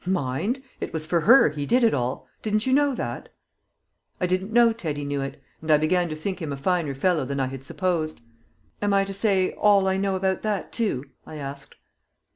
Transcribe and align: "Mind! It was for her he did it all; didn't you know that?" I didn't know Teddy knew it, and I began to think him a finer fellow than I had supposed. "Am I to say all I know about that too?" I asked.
"Mind! 0.03 0.63
It 0.79 0.93
was 0.93 1.05
for 1.05 1.21
her 1.21 1.49
he 1.49 1.67
did 1.67 1.83
it 1.83 1.93
all; 1.93 2.27
didn't 2.41 2.65
you 2.65 2.73
know 2.73 2.95
that?" 2.95 3.29
I 4.19 4.25
didn't 4.25 4.51
know 4.51 4.73
Teddy 4.73 5.05
knew 5.05 5.21
it, 5.21 5.39
and 5.61 5.69
I 5.69 5.77
began 5.77 6.09
to 6.09 6.15
think 6.15 6.41
him 6.41 6.51
a 6.51 6.57
finer 6.57 6.95
fellow 6.95 7.23
than 7.23 7.39
I 7.39 7.45
had 7.45 7.63
supposed. 7.63 8.19
"Am 8.81 8.95
I 8.95 9.03
to 9.03 9.13
say 9.13 9.51
all 9.51 9.87
I 9.87 9.97
know 9.97 10.15
about 10.15 10.41
that 10.41 10.71
too?" 10.71 11.05
I 11.27 11.35
asked. 11.35 11.75